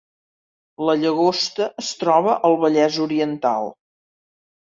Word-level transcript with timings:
La 0.87 0.93
Llagosta 1.01 1.67
es 1.83 1.91
troba 1.99 2.35
al 2.49 2.57
Vallès 2.65 2.99
Oriental 3.05 3.71